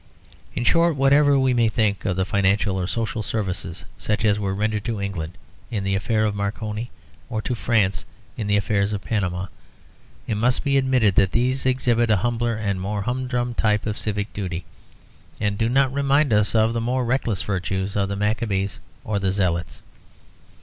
[0.55, 4.55] In short, whatever we may think of the financial or social services such as were
[4.55, 5.37] rendered to England
[5.69, 6.89] in the affair of Marconi,
[7.29, 8.03] or to France
[8.35, 9.45] in the affair of Panama,
[10.25, 14.33] it must be admitted that these exhibit a humbler and more humdrum type of civic
[14.33, 14.65] duty,
[15.39, 19.31] and do not remind us of the more reckless virtues of the Maccabees or the
[19.31, 19.83] Zealots.